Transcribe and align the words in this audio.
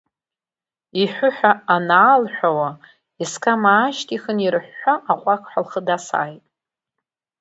Иҳәы 1.01 1.29
ҳәа 1.37 1.51
анаалҳәуа, 1.75 2.69
исқам 3.23 3.61
аашьҭихын 3.73 4.37
ирыҳәҳәа 4.45 4.93
аҟәақҳәа 5.11 5.61
лхы 5.63 5.81
дасааит. 5.87 6.43